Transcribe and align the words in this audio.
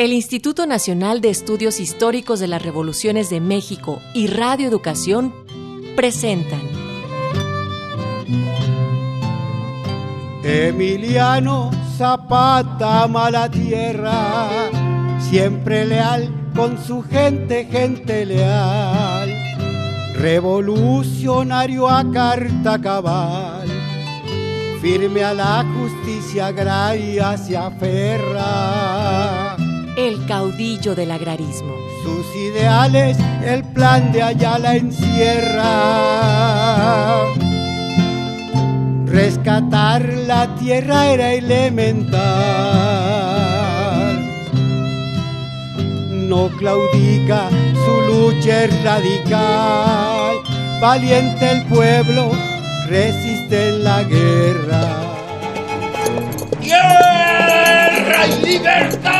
el 0.00 0.14
Instituto 0.14 0.64
Nacional 0.64 1.20
de 1.20 1.28
Estudios 1.28 1.78
Históricos 1.78 2.40
de 2.40 2.48
las 2.48 2.62
Revoluciones 2.62 3.28
de 3.28 3.38
México 3.38 4.00
y 4.14 4.28
Radio 4.28 4.66
Educación 4.66 5.34
presentan. 5.94 6.62
Emiliano 10.42 11.70
Zapata 11.98 13.06
mala 13.08 13.50
tierra, 13.50 14.70
siempre 15.30 15.84
leal 15.84 16.32
con 16.56 16.82
su 16.82 17.02
gente, 17.02 17.66
gente 17.66 18.24
leal, 18.24 19.28
revolucionario 20.14 21.86
a 21.90 22.10
carta 22.10 22.80
cabal, 22.80 23.68
firme 24.80 25.22
a 25.22 25.34
la 25.34 25.62
justicia 25.74 26.46
agraria 26.46 27.36
se 27.36 27.54
aferra 27.54 29.39
el 30.08 30.26
caudillo 30.26 30.94
del 30.94 31.10
agrarismo. 31.10 31.74
Sus 32.02 32.26
ideales, 32.34 33.18
el 33.44 33.62
plan 33.64 34.12
de 34.12 34.22
Ayala 34.22 34.76
encierra. 34.76 35.66
Rescatar 39.06 40.02
la 40.26 40.54
tierra 40.56 41.06
era 41.08 41.32
elemental. 41.32 42.20
No 46.28 46.48
claudica, 46.56 47.50
su 47.84 48.00
lucha 48.12 48.64
es 48.64 48.82
radical. 48.84 50.36
Valiente 50.80 51.50
el 51.50 51.62
pueblo, 51.66 52.30
resiste 52.88 53.68
en 53.68 53.84
la 53.84 54.02
guerra. 54.04 54.80
¡Guerra 56.62 58.26
y 58.26 58.46
libertad! 58.46 59.19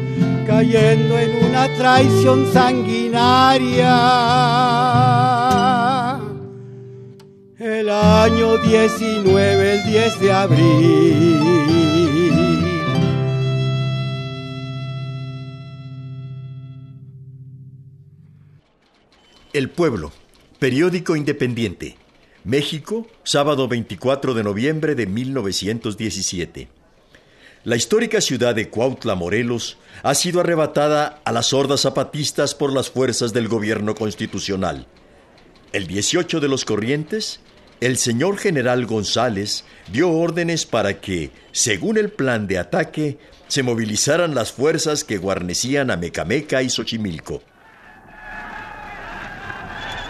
cayendo 0.51 1.17
en 1.17 1.45
una 1.45 1.73
traición 1.77 2.51
sanguinaria. 2.51 3.95
El 7.57 7.89
año 7.89 8.57
19, 8.57 9.73
el 9.75 9.83
10 9.85 10.19
de 10.19 10.33
abril. 10.33 11.39
El 19.53 19.69
Pueblo, 19.69 20.11
periódico 20.59 21.15
independiente. 21.15 21.95
México, 22.43 23.07
sábado 23.23 23.69
24 23.69 24.33
de 24.33 24.43
noviembre 24.43 24.95
de 24.95 25.07
1917. 25.07 26.80
La 27.63 27.75
histórica 27.75 28.21
ciudad 28.21 28.55
de 28.55 28.69
Cuautla, 28.69 29.13
Morelos, 29.13 29.77
ha 30.01 30.15
sido 30.15 30.39
arrebatada 30.39 31.21
a 31.23 31.31
las 31.31 31.53
hordas 31.53 31.81
zapatistas 31.81 32.55
por 32.55 32.73
las 32.73 32.89
fuerzas 32.89 33.33
del 33.33 33.47
gobierno 33.47 33.93
constitucional. 33.93 34.87
El 35.71 35.85
18 35.85 36.39
de 36.39 36.47
los 36.47 36.65
Corrientes, 36.65 37.39
el 37.79 37.97
señor 37.97 38.39
general 38.39 38.87
González 38.87 39.63
dio 39.91 40.09
órdenes 40.09 40.65
para 40.65 40.99
que, 41.01 41.29
según 41.51 41.99
el 41.99 42.09
plan 42.09 42.47
de 42.47 42.57
ataque, 42.57 43.19
se 43.47 43.61
movilizaran 43.61 44.33
las 44.33 44.51
fuerzas 44.51 45.03
que 45.03 45.19
guarnecían 45.19 45.91
a 45.91 45.97
Mecameca 45.97 46.63
y 46.63 46.69
Xochimilco. 46.71 47.43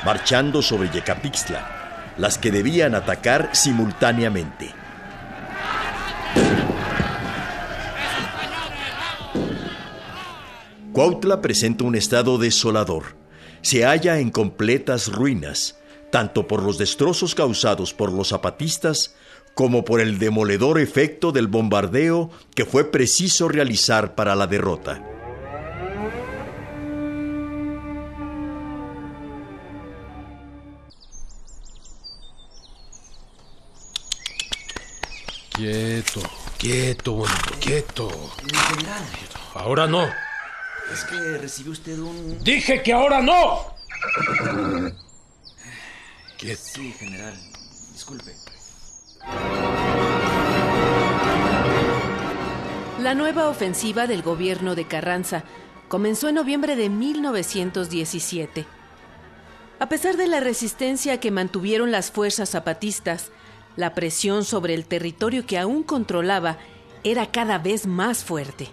Marchando 0.05 0.61
sobre 0.61 0.89
Yecapixtla, 0.89 2.13
las 2.17 2.37
que 2.37 2.49
debían 2.49 2.95
atacar 2.95 3.49
simultáneamente. 3.51 4.80
Cuautla 10.93 11.39
presenta 11.39 11.85
un 11.85 11.95
estado 11.95 12.37
desolador. 12.37 13.15
Se 13.61 13.85
halla 13.85 14.19
en 14.19 14.29
completas 14.29 15.07
ruinas, 15.07 15.79
tanto 16.11 16.47
por 16.47 16.63
los 16.63 16.77
destrozos 16.77 17.33
causados 17.33 17.93
por 17.93 18.11
los 18.11 18.29
zapatistas 18.29 19.15
como 19.53 19.85
por 19.85 20.01
el 20.01 20.19
demoledor 20.19 20.81
efecto 20.81 21.31
del 21.31 21.47
bombardeo 21.47 22.29
que 22.53 22.65
fue 22.65 22.91
preciso 22.91 23.47
realizar 23.47 24.15
para 24.15 24.35
la 24.35 24.47
derrota. 24.47 25.01
Quieto, 35.55 36.21
quieto, 36.57 37.23
quieto. 37.61 38.09
Ahora 39.53 39.87
no. 39.87 40.30
Es 40.91 41.05
que 41.05 41.37
recibió 41.37 41.71
usted 41.71 41.97
un... 41.99 42.43
¡Dije 42.43 42.83
que 42.83 42.91
ahora 42.91 43.21
no! 43.21 43.65
Quieto. 46.37 46.61
Sí, 46.61 46.91
general. 46.99 47.33
Disculpe. 47.93 48.35
La 52.99 53.15
nueva 53.15 53.47
ofensiva 53.47 54.05
del 54.05 54.21
gobierno 54.21 54.75
de 54.75 54.85
Carranza 54.85 55.43
comenzó 55.87 56.27
en 56.27 56.35
noviembre 56.35 56.75
de 56.75 56.89
1917. 56.89 58.65
A 59.79 59.87
pesar 59.87 60.17
de 60.17 60.27
la 60.27 60.39
resistencia 60.39 61.19
que 61.19 61.31
mantuvieron 61.31 61.91
las 61.91 62.11
fuerzas 62.11 62.49
zapatistas, 62.49 63.31
la 63.77 63.93
presión 63.93 64.43
sobre 64.43 64.73
el 64.73 64.85
territorio 64.85 65.45
que 65.45 65.57
aún 65.57 65.83
controlaba 65.83 66.57
era 67.03 67.31
cada 67.31 67.57
vez 67.59 67.87
más 67.87 68.23
fuerte. 68.23 68.69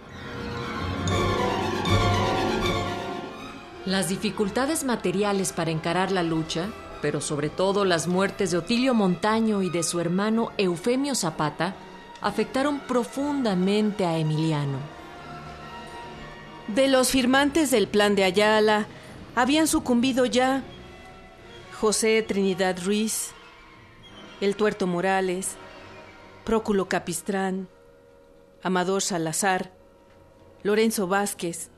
Las 3.88 4.10
dificultades 4.10 4.84
materiales 4.84 5.54
para 5.54 5.70
encarar 5.70 6.12
la 6.12 6.22
lucha, 6.22 6.68
pero 7.00 7.22
sobre 7.22 7.48
todo 7.48 7.86
las 7.86 8.06
muertes 8.06 8.50
de 8.50 8.58
Otilio 8.58 8.92
Montaño 8.92 9.62
y 9.62 9.70
de 9.70 9.82
su 9.82 9.98
hermano 9.98 10.52
Eufemio 10.58 11.14
Zapata, 11.14 11.74
afectaron 12.20 12.80
profundamente 12.80 14.04
a 14.04 14.18
Emiliano. 14.18 14.76
De 16.66 16.86
los 16.88 17.08
firmantes 17.08 17.70
del 17.70 17.88
plan 17.88 18.14
de 18.14 18.24
Ayala 18.24 18.86
habían 19.34 19.66
sucumbido 19.66 20.26
ya 20.26 20.62
José 21.80 22.20
Trinidad 22.20 22.76
Ruiz, 22.84 23.30
El 24.42 24.54
Tuerto 24.54 24.86
Morales, 24.86 25.56
Próculo 26.44 26.90
Capistrán, 26.90 27.68
Amador 28.62 29.00
Salazar, 29.00 29.72
Lorenzo 30.62 31.06
Vázquez, 31.06 31.70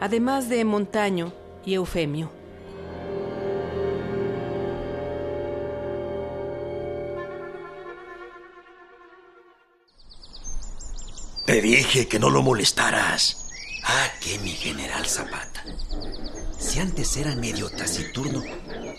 además 0.00 0.48
de 0.48 0.64
Montaño 0.64 1.32
y 1.64 1.74
Eufemio. 1.74 2.30
Te 11.48 11.62
dije 11.62 12.06
que 12.06 12.18
no 12.18 12.28
lo 12.28 12.42
molestaras. 12.42 13.48
Ah, 13.82 14.08
que 14.20 14.38
mi 14.40 14.50
general 14.50 15.06
Zapata. 15.06 15.64
Si 16.58 16.78
antes 16.78 17.16
era 17.16 17.34
medio 17.36 17.70
taciturno, 17.70 18.42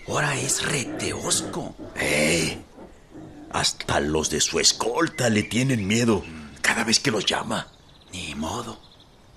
ahora 0.07 0.35
es 0.35 0.65
reteosco. 0.65 1.75
¡Eh! 1.95 2.59
Hasta 3.51 3.99
los 3.99 4.31
de 4.31 4.41
su 4.41 4.59
escolta 4.59 5.29
le 5.29 5.43
tienen 5.43 5.85
miedo 5.85 6.23
cada 6.61 6.83
vez 6.83 6.99
que 6.99 7.11
los 7.11 7.25
llama. 7.25 7.67
Ni 8.11 8.33
modo. 8.33 8.79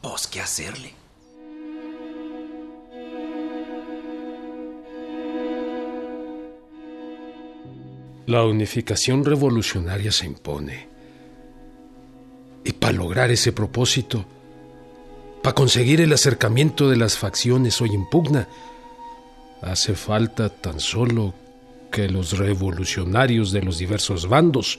Pues 0.01 0.27
qué 0.27 0.41
hacerle. 0.41 1.02
La 8.27 8.45
unificación 8.45 9.25
revolucionaria 9.25 10.13
se 10.13 10.27
impone. 10.27 10.89
Y 12.65 12.73
para 12.73 12.93
lograr 12.93 13.31
ese 13.31 13.53
propósito, 13.53 14.25
para 15.43 15.55
conseguir 15.55 16.01
el 16.01 16.13
acercamiento 16.13 16.89
de 16.89 16.97
las 16.97 17.19
facciones 17.19 17.81
hoy 17.81 17.95
en 17.95 18.09
pugna, 18.09 18.49
hace 19.61 19.95
falta 19.95 20.49
tan 20.49 20.79
solo 20.79 21.35
que 21.91 22.09
los 22.09 22.39
revolucionarios 22.39 23.51
de 23.51 23.63
los 23.63 23.79
diversos 23.79 24.29
bandos 24.29 24.79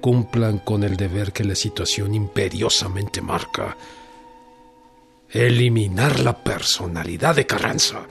cumplan 0.00 0.58
con 0.58 0.82
el 0.82 0.96
deber 0.96 1.32
que 1.32 1.44
la 1.44 1.54
situación 1.54 2.14
imperiosamente 2.14 3.20
marca. 3.20 3.76
Eliminar 5.30 6.20
la 6.20 6.36
personalidad 6.42 7.36
de 7.36 7.46
Carranza, 7.46 8.06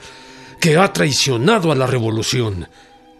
que 0.60 0.76
ha 0.76 0.92
traicionado 0.92 1.70
a 1.70 1.74
la 1.74 1.86
revolución 1.86 2.68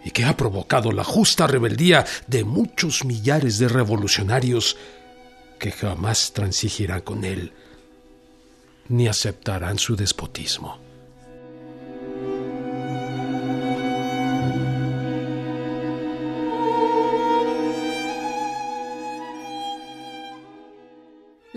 y 0.05 0.11
que 0.11 0.25
ha 0.25 0.37
provocado 0.37 0.93
la 0.93 1.05
justa 1.05 1.47
rebeldía 1.47 2.07
de 2.27 2.45
muchos 2.45 3.05
millares 3.05 3.59
de 3.59 3.69
revolucionarios 3.69 4.77
que 5.59 5.73
jamás 5.73 6.33
transigirán 6.33 7.01
con 7.01 7.25
él 7.25 7.53
ni 8.89 9.07
aceptarán 9.07 9.79
su 9.79 9.97
despotismo. 9.97 10.79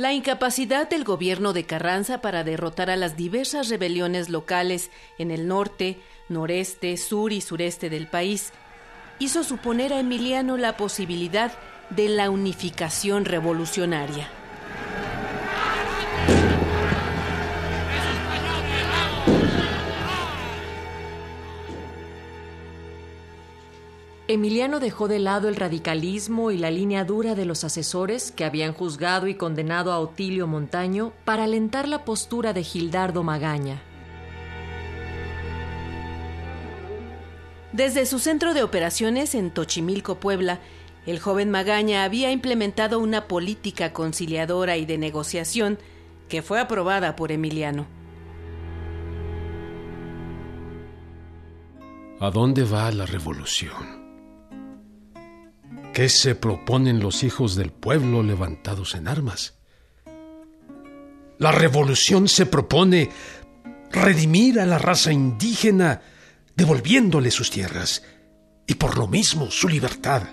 La 0.02 0.14
incapacidad 0.14 0.90
del 0.90 1.04
gobierno 1.04 1.54
de 1.54 1.66
Carranza 1.66 2.22
para 2.22 2.44
derrotar 2.44 2.90
a 2.90 2.96
las 2.96 3.18
diversas 3.18 3.70
rebeliones 3.70 4.30
locales 4.30 4.90
en 5.20 5.30
el 5.30 5.48
norte, 5.48 6.00
noreste, 6.32 6.98
sur 6.98 7.32
y 7.32 7.42
sureste 7.42 7.90
del 7.90 8.08
país 8.08 8.52
hizo 9.20 9.44
suponer 9.44 9.94
a 9.94 10.00
Emiliano 10.00 10.58
la 10.58 10.78
posibilidad 10.78 11.52
de 11.92 12.10
la 12.10 12.30
unificación 12.30 13.26
revolucionaria. 13.26 14.30
Emiliano 24.28 24.80
dejó 24.80 25.10
de 25.10 25.20
lado 25.20 25.50
el 25.50 25.58
radicalismo 25.58 26.52
y 26.52 26.58
la 26.58 26.72
línea 26.72 27.04
dura 27.04 27.36
de 27.36 27.44
los 27.44 27.66
asesores 27.66 28.32
que 28.32 28.46
habían 28.46 28.72
juzgado 28.72 29.28
y 29.28 29.36
condenado 29.36 29.92
a 29.92 30.00
Otilio 30.00 30.48
Montaño 30.48 31.12
para 31.26 31.44
alentar 31.44 31.86
la 31.86 32.06
postura 32.06 32.54
de 32.54 32.64
Gildardo 32.64 33.24
Magaña. 33.24 33.91
Desde 37.74 38.06
su 38.06 38.20
centro 38.20 38.54
de 38.54 38.64
operaciones 38.64 39.34
en 39.34 39.50
Tochimilco, 39.52 40.16
Puebla, 40.16 40.60
el 41.06 41.20
joven 41.20 41.50
Magaña 41.50 42.04
había 42.04 42.32
implementado 42.32 43.00
una 43.00 43.28
política 43.28 43.94
conciliadora 43.94 44.78
y 44.78 44.86
de 44.86 44.98
negociación 44.98 45.80
que 46.28 46.42
fue 46.42 46.60
aprobada 46.60 47.16
por 47.16 47.32
Emiliano. 47.32 47.88
¿A 52.20 52.30
dónde 52.30 52.64
va 52.66 52.92
la 52.92 53.06
revolución? 53.06 54.02
¿Qué 55.94 56.08
se 56.08 56.36
proponen 56.36 57.00
los 57.00 57.24
hijos 57.24 57.56
del 57.56 57.72
pueblo 57.72 58.22
levantados 58.22 58.96
en 58.96 59.08
armas? 59.08 59.58
La 61.40 61.52
revolución 61.52 62.28
se 62.28 62.46
propone 62.46 63.10
redimir 63.90 64.60
a 64.60 64.66
la 64.66 64.78
raza 64.78 65.12
indígena, 65.12 66.02
devolviéndole 66.56 67.32
sus 67.32 67.50
tierras 67.50 68.04
y 68.68 68.76
por 68.76 68.98
lo 68.98 69.08
mismo 69.08 69.52
su 69.52 69.68
libertad. 69.68 70.24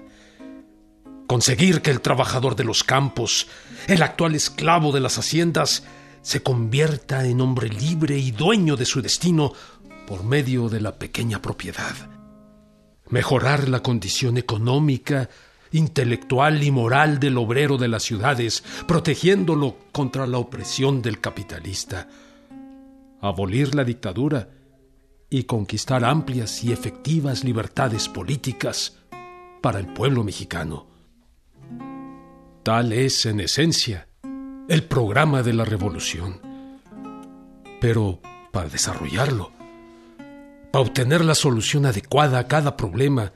Conseguir 1.26 1.82
que 1.82 1.90
el 1.90 2.00
trabajador 2.00 2.56
de 2.56 2.64
los 2.64 2.84
campos, 2.84 3.48
el 3.86 4.02
actual 4.02 4.34
esclavo 4.34 4.92
de 4.92 5.00
las 5.00 5.18
haciendas, 5.18 5.84
se 6.22 6.42
convierta 6.42 7.26
en 7.26 7.40
hombre 7.40 7.68
libre 7.68 8.18
y 8.18 8.30
dueño 8.30 8.76
de 8.76 8.84
su 8.84 9.02
destino 9.02 9.52
por 10.06 10.24
medio 10.24 10.68
de 10.68 10.80
la 10.80 10.98
pequeña 10.98 11.42
propiedad. 11.42 11.94
Mejorar 13.10 13.68
la 13.68 13.82
condición 13.82 14.38
económica 14.38 15.28
intelectual 15.70 16.62
y 16.62 16.70
moral 16.70 17.18
del 17.18 17.36
obrero 17.36 17.76
de 17.76 17.88
las 17.88 18.02
ciudades, 18.02 18.64
protegiéndolo 18.86 19.76
contra 19.92 20.26
la 20.26 20.38
opresión 20.38 21.02
del 21.02 21.20
capitalista, 21.20 22.08
abolir 23.20 23.74
la 23.74 23.84
dictadura 23.84 24.48
y 25.30 25.44
conquistar 25.44 26.04
amplias 26.04 26.64
y 26.64 26.72
efectivas 26.72 27.44
libertades 27.44 28.08
políticas 28.08 28.96
para 29.60 29.78
el 29.78 29.86
pueblo 29.86 30.24
mexicano. 30.24 30.86
Tal 32.62 32.92
es, 32.92 33.26
en 33.26 33.40
esencia, 33.40 34.08
el 34.68 34.84
programa 34.84 35.42
de 35.42 35.54
la 35.54 35.64
revolución. 35.64 36.40
Pero 37.80 38.20
para 38.52 38.68
desarrollarlo, 38.68 39.52
para 40.70 40.84
obtener 40.84 41.24
la 41.24 41.34
solución 41.34 41.86
adecuada 41.86 42.38
a 42.38 42.48
cada 42.48 42.76
problema, 42.76 43.32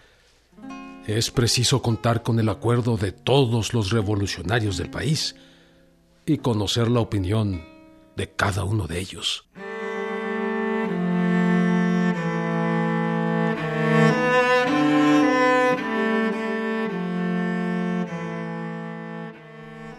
es 1.06 1.30
preciso 1.30 1.82
contar 1.82 2.22
con 2.22 2.38
el 2.38 2.48
acuerdo 2.48 2.96
de 2.96 3.12
todos 3.12 3.74
los 3.74 3.90
revolucionarios 3.90 4.76
del 4.76 4.90
país 4.90 5.34
y 6.26 6.38
conocer 6.38 6.88
la 6.88 7.00
opinión 7.00 7.62
de 8.16 8.30
cada 8.30 8.64
uno 8.64 8.86
de 8.86 9.00
ellos. 9.00 9.48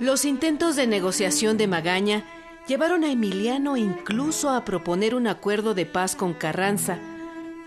Los 0.04 0.26
intentos 0.26 0.76
de 0.76 0.86
negociación 0.86 1.56
de 1.56 1.66
Magaña 1.66 2.26
llevaron 2.68 3.06
a 3.06 3.12
Emiliano 3.14 3.78
incluso 3.78 4.50
a 4.50 4.66
proponer 4.66 5.16
un 5.16 5.28
acuerdo 5.28 5.74
de 5.74 5.86
paz 5.86 6.18
con 6.18 6.34
Carranza, 6.34 7.00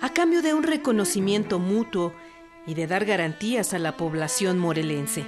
a 0.03 0.13
cambio 0.13 0.43
de 0.43 0.53
un 0.53 0.63
reconocimiento 0.63 1.59
mutuo 1.59 2.13
y 2.67 2.75
de 2.75 2.87
dar 2.87 3.07
garantías 3.07 3.73
a 3.73 3.79
la 3.79 3.97
población 3.97 4.59
morelense. 4.59 5.25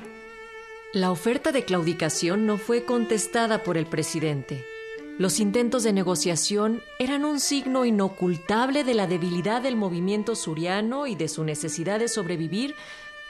La 0.92 1.10
oferta 1.10 1.50
de 1.50 1.64
claudicación 1.64 2.44
no 2.44 2.58
fue 2.58 2.84
contestada 2.84 3.62
por 3.62 3.78
el 3.78 3.86
presidente. 3.86 4.66
Los 5.16 5.40
intentos 5.40 5.84
de 5.84 5.94
negociación 5.94 6.82
eran 6.98 7.24
un 7.24 7.40
signo 7.40 7.86
inocultable 7.86 8.84
de 8.84 8.92
la 8.92 9.06
debilidad 9.06 9.62
del 9.62 9.76
movimiento 9.76 10.36
suriano 10.36 11.06
y 11.06 11.14
de 11.14 11.28
su 11.28 11.42
necesidad 11.42 12.00
de 12.00 12.08
sobrevivir 12.08 12.74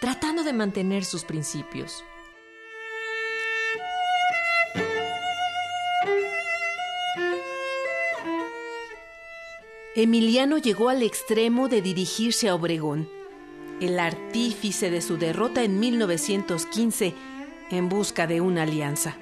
tratando 0.01 0.43
de 0.43 0.53
mantener 0.53 1.05
sus 1.05 1.23
principios. 1.23 2.03
Emiliano 10.01 10.59
llegó 10.59 10.91
al 10.91 11.03
extremo 11.03 11.67
de 11.69 11.83
dirigirse 11.83 12.49
a 12.49 12.55
Obregón 12.55 13.09
el 13.81 13.99
artífice 13.99 14.93
de 14.93 15.01
su 15.01 15.17
derrota 15.17 15.65
en 15.65 15.81
1915 15.81 17.15
en 17.73 17.89
busca 17.89 18.29
de 18.29 18.41
una 18.41 18.63
alianza. 18.63 19.17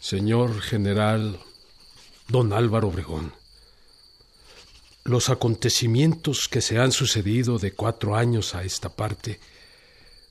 Señor 0.00 0.60
general 0.60 1.40
don 2.28 2.52
Álvaro 2.52 2.88
Obregón, 2.88 3.32
los 5.04 5.30
acontecimientos 5.30 6.46
que 6.46 6.60
se 6.60 6.78
han 6.78 6.92
sucedido 6.92 7.58
de 7.58 7.72
cuatro 7.72 8.16
años 8.16 8.54
a 8.54 8.64
esta 8.64 8.90
parte 8.90 9.40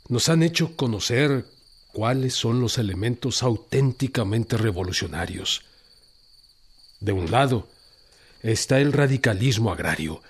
nos 0.10 0.28
han 0.28 0.44
hecho 0.44 0.76
conocer 0.76 1.46
cuáles 1.94 2.34
son 2.34 2.60
los 2.60 2.78
elementos 2.78 3.42
auténticamente 3.42 4.58
revolucionarios. 4.58 5.64
De 7.00 7.14
un 7.14 7.32
lado 7.32 7.70
está 8.42 8.80
el 8.80 8.92
radicalismo 8.92 9.72
agrario, 9.72 10.22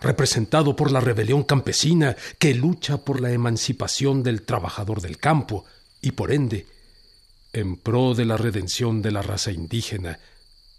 representado 0.00 0.74
por 0.74 0.90
la 0.90 1.00
rebelión 1.00 1.44
campesina 1.44 2.16
que 2.38 2.54
lucha 2.54 2.98
por 2.98 3.20
la 3.20 3.30
emancipación 3.30 4.22
del 4.22 4.42
trabajador 4.42 5.00
del 5.00 5.18
campo 5.18 5.64
y 6.00 6.12
por 6.12 6.32
ende 6.32 6.66
en 7.52 7.76
pro 7.76 8.14
de 8.14 8.24
la 8.24 8.36
redención 8.36 9.02
de 9.02 9.10
la 9.10 9.22
raza 9.22 9.50
indígena, 9.50 10.18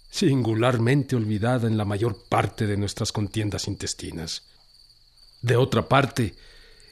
singularmente 0.09 1.15
olvidada 1.15 1.67
en 1.67 1.77
la 1.77 1.85
mayor 1.85 2.23
parte 2.27 2.65
de 2.65 2.77
nuestras 2.77 3.11
contiendas 3.11 3.67
intestinas. 3.67 4.43
De 5.41 5.57
otra 5.57 5.87
parte, 5.87 6.35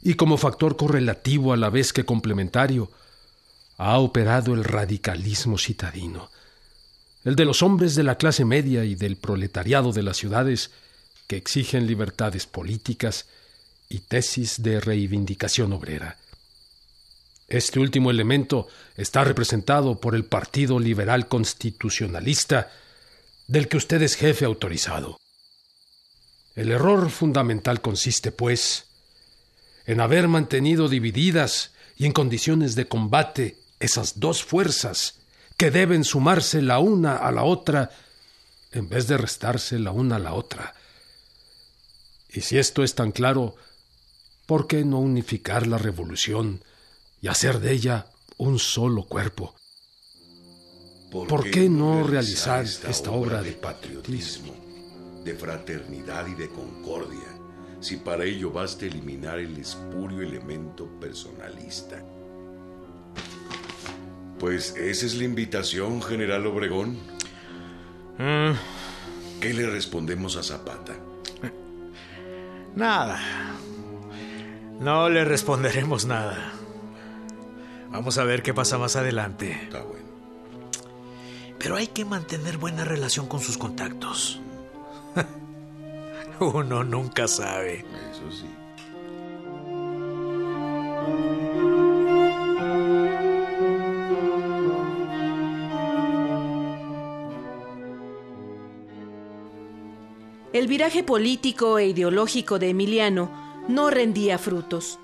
y 0.02 0.14
como 0.16 0.38
factor 0.38 0.78
correlativo 0.78 1.54
a 1.54 1.58
la 1.58 1.70
vez 1.70 1.94
que 1.94 2.06
complementario, 2.06 2.92
ha 3.78 3.98
operado 4.00 4.54
el 4.54 4.64
radicalismo 4.64 5.58
citadino, 5.58 6.30
el 7.24 7.36
de 7.36 7.46
los 7.46 7.62
hombres 7.64 7.96
de 7.96 8.04
la 8.04 8.18
clase 8.18 8.46
media 8.46 8.84
y 8.86 8.96
del 8.96 9.18
proletariado 9.18 9.92
de 9.92 10.04
las 10.04 10.18
ciudades 10.18 10.72
que 11.28 11.38
exigen 11.38 11.88
libertades 11.88 12.46
políticas 12.46 13.28
y 13.88 14.00
tesis 14.00 14.62
de 14.62 14.80
reivindicación 14.80 15.74
obrera. 15.74 16.18
Este 17.48 17.80
último 17.80 18.12
elemento 18.12 18.68
está 18.96 19.24
representado 19.24 20.00
por 20.00 20.14
el 20.14 20.24
Partido 20.24 20.80
Liberal 20.80 21.28
Constitucionalista, 21.28 22.72
del 23.48 23.68
que 23.68 23.78
usted 23.78 24.02
es 24.04 24.16
jefe 24.16 24.46
autorizado. 24.46 25.18
El 26.56 26.72
error 26.72 27.10
fundamental 27.10 27.82
consiste, 27.82 28.32
pues, 28.32 28.86
en 29.86 30.02
haber 30.02 30.28
mantenido 30.28 30.90
divididas 30.90 31.72
y 31.98 32.06
en 32.06 32.12
condiciones 32.12 32.76
de 32.76 32.88
combate 32.88 33.58
esas 33.80 34.20
dos 34.20 34.44
fuerzas 34.44 35.16
que 35.58 35.72
deben 35.72 36.04
sumarse 36.04 36.62
la 36.62 36.80
una 36.80 37.18
a 37.18 37.32
la 37.32 37.44
otra 37.44 37.92
en 38.72 38.88
vez 38.88 39.08
de 39.08 39.18
restarse 39.18 39.80
la 39.80 39.92
una 39.92 40.18
a 40.18 40.20
la 40.20 40.34
otra. 40.34 40.74
Y 42.30 42.42
si 42.42 42.58
esto 42.58 42.84
es 42.84 42.96
tan 42.96 43.12
claro, 43.12 43.56
¿por 44.46 44.68
qué 44.68 44.86
no 44.86 45.00
unificar 45.00 45.68
la 45.68 45.78
revolución 45.78 46.64
y 47.22 47.28
hacer 47.28 47.60
de 47.60 47.72
ella 47.72 48.08
un 48.38 48.60
solo 48.60 49.04
cuerpo? 49.04 49.56
¿Por, 51.12 51.50
qué, 51.50 51.70
no 51.70 52.04
realizar 52.04 52.64
esta, 52.64 53.10
obra 53.10 53.42
de 53.42 53.54
patriotismo, 53.54 54.54
de 55.24 55.34
fraternidad 55.34 56.28
y 56.28 56.36
de 56.36 56.50
concordia, 56.50 57.39
si 57.80 57.98
para 57.98 58.24
ello 58.26 58.52
basta 58.52 58.86
eliminar 58.86 59.40
el 59.40 59.58
espurio 59.58 60.22
elemento 60.22 60.88
personalista? 61.00 62.04
Pues 64.40 64.76
esa 64.78 65.06
es 65.06 65.16
la 65.16 65.26
invitación, 65.26 66.02
general 66.02 66.48
Obregón. 66.48 66.98
Mm. 68.18 68.54
¿Qué 69.42 69.54
le 69.54 69.70
respondemos 69.70 70.36
a 70.38 70.44
Zapata? 70.44 70.96
Nada. 72.76 73.20
No 74.80 75.10
le 75.10 75.26
responderemos 75.26 76.06
nada. 76.06 76.54
Vamos 77.92 78.18
a 78.18 78.24
ver 78.24 78.44
qué 78.44 78.54
pasa 78.54 78.78
más 78.78 78.96
adelante. 78.96 79.52
Está 79.64 79.82
bueno. 79.82 80.08
Pero 81.58 81.76
hay 81.76 81.88
que 81.88 82.06
mantener 82.06 82.58
buena 82.58 82.86
relación 82.86 83.28
con 83.28 83.42
sus 83.42 83.58
contactos. 83.58 84.40
Uno 86.54 86.84
nunca 86.84 87.28
sabe. 87.28 87.86
Eso 88.12 88.32
sí. 88.32 88.46
El 100.52 100.68
viraje 100.68 101.04
político 101.04 101.78
e 101.78 101.88
ideológico 101.88 102.58
de 102.58 102.70
Emiliano 102.70 103.30
no 103.68 103.90
rendía 103.90 104.38
frutos. 104.38 104.98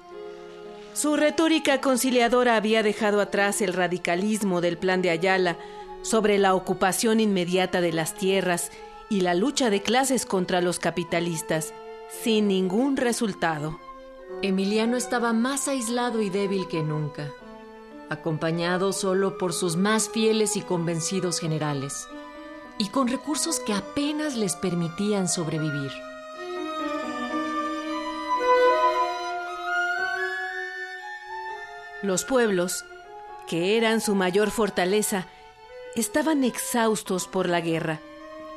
Su 0.93 1.17
retórica 1.17 1.81
conciliadora 1.81 2.55
había 2.55 2.81
dejado 2.81 3.21
atrás 3.21 3.61
el 3.61 3.73
radicalismo 3.73 4.59
del 4.59 4.77
plan 4.77 5.01
de 5.01 5.11
Ayala 5.11 5.57
sobre 6.01 6.37
la 6.37 6.55
ocupación 6.55 7.19
inmediata 7.19 7.81
de 7.81 7.93
las 7.93 8.15
tierras 8.15 8.71
y 9.09 9.21
la 9.21 9.33
lucha 9.33 9.69
de 9.69 9.81
clases 9.81 10.25
contra 10.25 10.61
los 10.61 10.79
capitalistas, 10.79 11.73
sin 12.23 12.47
ningún 12.47 12.97
resultado. 12.97 13.79
Emiliano 14.41 14.97
estaba 14.97 15.33
más 15.33 15.67
aislado 15.67 16.21
y 16.21 16.29
débil 16.29 16.67
que 16.67 16.81
nunca, 16.81 17.31
acompañado 18.09 18.93
solo 18.93 19.37
por 19.37 19.53
sus 19.53 19.75
más 19.75 20.09
fieles 20.09 20.55
y 20.55 20.61
convencidos 20.61 21.39
generales 21.39 22.07
y 22.77 22.89
con 22.89 23.07
recursos 23.07 23.59
que 23.59 23.73
apenas 23.73 24.35
les 24.35 24.55
permitían 24.55 25.27
sobrevivir. 25.29 25.91
Los 32.01 32.25
pueblos, 32.25 32.85
que 33.47 33.77
eran 33.77 34.01
su 34.01 34.13
mayor 34.13 34.51
fortaleza, 34.51 35.25
estaban 35.95 36.43
exhaustos 36.43 37.27
por 37.27 37.47
la 37.47 37.61
guerra 37.61 37.99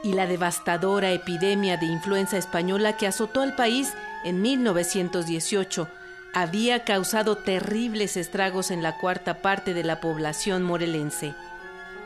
y 0.02 0.12
la 0.12 0.26
devastadora 0.26 1.10
epidemia 1.10 1.76
de 1.76 1.86
influenza 1.86 2.38
española 2.38 2.96
que 2.96 3.06
azotó 3.06 3.42
al 3.42 3.54
país 3.54 3.94
en 4.24 4.40
1918 4.42 5.88
había 6.34 6.84
causado 6.84 7.36
terribles 7.36 8.16
estragos 8.16 8.70
en 8.70 8.82
la 8.82 8.98
cuarta 8.98 9.42
parte 9.42 9.74
de 9.74 9.84
la 9.84 10.00
población 10.00 10.62
morelense. 10.62 11.34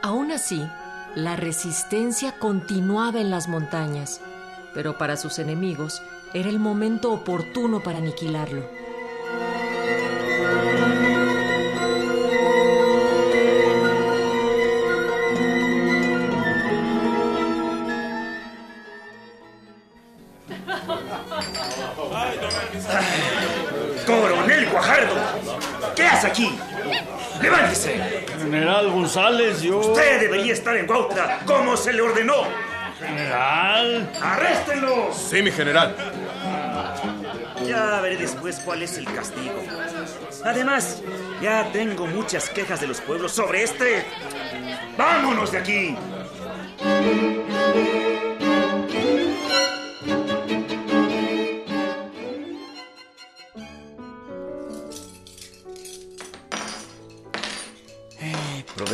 Aún 0.01 0.33
así, 0.33 0.67
la 1.15 1.37
resistencia 1.37 2.33
continuaba 2.33 3.21
en 3.21 3.31
las 3.31 3.49
montañas, 3.49 4.21
pero 4.73 4.97
para 4.97 5.17
sus 5.17 5.39
enemigos 5.39 6.03
era 6.33 6.49
el 6.49 6.59
momento 6.59 7.13
oportuno 7.13 7.83
para 7.83 7.99
aniquilarlo. 7.99 8.82
Guajardo, 24.83 25.15
¿qué 25.95 26.03
hace 26.03 26.27
aquí? 26.27 26.59
¡Levántese! 27.41 28.27
General 28.37 28.91
González, 28.91 29.63
yo... 29.63 29.79
Usted 29.79 30.23
debería 30.23 30.53
estar 30.53 30.77
en 30.77 30.89
Cuautla, 30.89 31.39
como 31.47 31.77
se 31.77 31.93
le 31.93 32.03
ordenó. 32.03 32.43
General. 32.99 34.11
¡Arréstenlo! 34.21 35.15
Sí, 35.15 35.41
mi 35.41 35.53
general. 35.53 35.95
Ya 37.65 38.01
veré 38.01 38.17
después 38.17 38.59
cuál 38.65 38.83
es 38.83 38.99
el 38.99 39.05
castigo. 39.05 39.55
Además, 40.45 41.01
ya 41.41 41.71
tengo 41.73 42.09
muchas 42.09 42.49
quejas 42.49 42.81
de 42.81 42.89
los 42.89 43.01
pueblos 43.01 43.31
sobre 43.31 43.63
este. 43.63 44.05
¡Vámonos 44.99 45.53
de 45.53 45.59
aquí! 45.59 45.97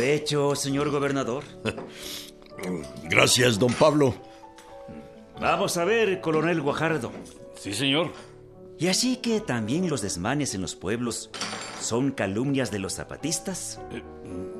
Provecho, 0.09 0.55
señor 0.55 0.89
gobernador. 0.89 1.43
Gracias, 3.03 3.59
don 3.59 3.71
Pablo. 3.71 4.15
Vamos 5.39 5.77
a 5.77 5.85
ver, 5.85 6.19
coronel 6.19 6.61
Guajardo. 6.61 7.11
Sí, 7.53 7.75
señor. 7.75 8.11
¿Y 8.79 8.87
así 8.87 9.17
que 9.17 9.39
también 9.39 9.87
los 9.87 10.01
desmanes 10.01 10.55
en 10.55 10.61
los 10.61 10.73
pueblos 10.73 11.29
son 11.79 12.09
calumnias 12.09 12.71
de 12.71 12.79
los 12.79 12.93
zapatistas? 12.95 13.79
Eh, 13.91 14.01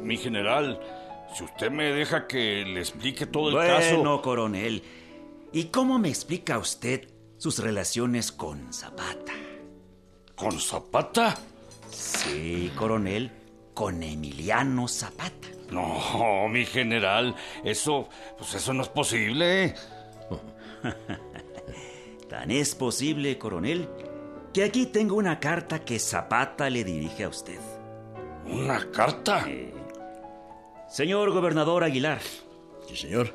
mi 0.04 0.18
general, 0.18 0.80
si 1.36 1.44
usted 1.44 1.72
me 1.72 1.94
deja 1.94 2.28
que 2.28 2.64
le 2.64 2.82
explique 2.82 3.26
todo 3.26 3.50
el 3.50 3.56
bueno, 3.56 3.76
caso... 3.76 4.22
coronel. 4.22 4.84
¿Y 5.52 5.66
cómo 5.66 5.98
me 5.98 6.10
explica 6.10 6.60
usted 6.60 7.08
sus 7.38 7.58
relaciones 7.58 8.32
con 8.32 8.72
Zapata? 8.72 9.34
¿Con 10.36 10.60
Zapata? 10.60 11.36
Sí, 11.90 12.72
coronel, 12.76 13.32
con 13.80 14.04
Emiliano 14.04 14.90
Zapata. 14.90 15.48
No, 15.72 16.50
mi 16.50 16.66
general, 16.66 17.34
eso, 17.64 18.10
pues 18.38 18.54
eso 18.56 18.74
no 18.74 18.84
es 18.84 18.90
posible. 18.90 19.74
Tan 22.30 22.52
es 22.52 22.76
posible, 22.76 23.38
coronel, 23.38 23.88
que 24.54 24.66
aquí 24.66 24.86
tengo 24.88 25.16
una 25.16 25.40
carta 25.40 25.86
que 25.86 25.98
Zapata 25.98 26.70
le 26.70 26.84
dirige 26.84 27.24
a 27.24 27.30
usted. 27.30 27.58
¿Una 28.48 28.86
carta? 28.92 29.46
Eh, 29.48 29.74
señor 30.90 31.32
gobernador 31.32 31.86
Aguilar, 31.86 32.20
Sí, 32.86 32.98
señor. 32.98 33.34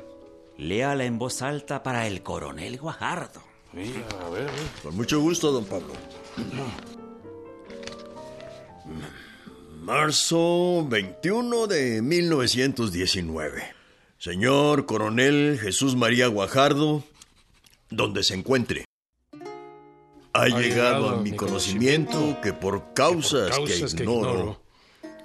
léala 0.59 1.05
en 1.05 1.17
voz 1.17 1.41
alta 1.41 1.81
para 1.81 2.05
el 2.05 2.21
coronel 2.21 2.77
Guajardo. 2.77 3.41
Sí, 3.73 3.95
a 4.23 4.29
ver, 4.29 4.47
a 4.47 4.51
ver. 4.51 4.61
Con 4.83 4.95
mucho 4.95 5.19
gusto, 5.21 5.51
don 5.51 5.65
Pablo. 5.65 5.93
Marzo 9.85 10.83
21 10.89 11.67
de 11.67 12.01
1919. 12.01 13.63
Señor 14.17 14.87
Coronel 14.87 15.59
Jesús 15.61 15.95
María 15.95 16.25
Guajardo, 16.25 17.03
donde 17.91 18.23
se 18.23 18.33
encuentre. 18.33 18.85
Ha, 20.33 20.47
llegado, 20.47 21.09
a 21.09 21.21
mi 21.21 21.33
conocimiento, 21.33 22.41
que 22.41 22.51
por 22.51 22.95
causas, 22.95 23.51
causas 23.51 23.93
que, 23.93 24.01
ignoro, 24.01 24.59